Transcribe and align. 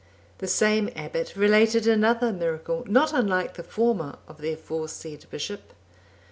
The 0.39 0.47
same 0.47 0.89
abbot 0.95 1.35
related 1.35 1.85
another 1.85 2.33
miracle, 2.33 2.83
not 2.87 3.13
unlike 3.13 3.53
the 3.53 3.61
former, 3.61 4.15
of 4.27 4.41
the 4.41 4.53
aforesaid 4.53 5.27
bishop. 5.29 5.73